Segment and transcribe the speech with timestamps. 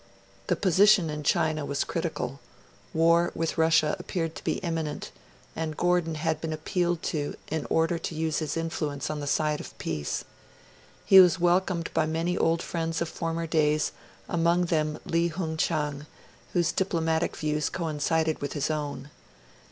[0.47, 2.39] The position in China was critical;
[2.91, 5.11] war with Russia appeared to be imminent;
[5.55, 9.59] and Gordon had been appealed to in order to use his influence on the side
[9.59, 10.25] of peace.
[11.05, 13.91] He was welcomed by many old friends of former days,
[14.27, 16.07] among them Li Hung Chang,
[16.53, 19.11] whose diplomatic views coincided with his own.